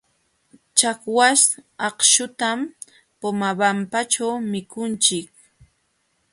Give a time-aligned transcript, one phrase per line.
[0.77, 1.45] Chakwaśh
[1.87, 2.59] akśhutam
[3.21, 5.29] Pomabambaćhu mikunchik.